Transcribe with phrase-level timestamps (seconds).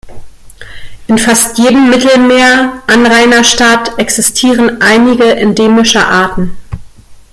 [1.07, 6.57] In fast jedem Mittelmeer-Anrainerstaat existieren einige endemische Arten.